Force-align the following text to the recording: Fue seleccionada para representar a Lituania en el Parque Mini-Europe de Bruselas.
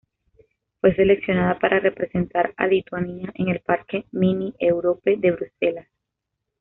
Fue 0.79 0.95
seleccionada 0.95 1.59
para 1.59 1.79
representar 1.79 2.55
a 2.57 2.65
Lituania 2.65 3.31
en 3.35 3.49
el 3.49 3.59
Parque 3.59 4.07
Mini-Europe 4.11 5.15
de 5.19 5.29
Bruselas. 5.29 5.87